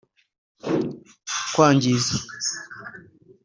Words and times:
kwangiza 1.53 2.15